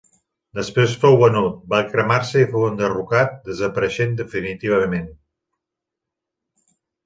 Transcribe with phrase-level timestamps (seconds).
[0.59, 5.07] Després fou venut, va cremar-se i fou enderrocat, desapareixent definitivament.